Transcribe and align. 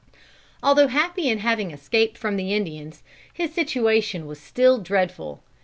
"Although 0.63 0.87
happy 0.87 1.29
in 1.29 1.37
having 1.37 1.69
escaped 1.69 2.17
from 2.17 2.35
the 2.35 2.55
Indians, 2.55 3.03
his 3.31 3.53
situation 3.53 4.25
was 4.25 4.39
still 4.41 4.79
dreadful. 4.79 5.43